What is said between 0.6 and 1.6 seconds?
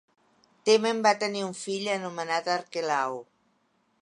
Temen va tenir un